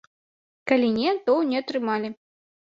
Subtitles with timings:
[0.71, 2.13] Калі не, то не атрымалі.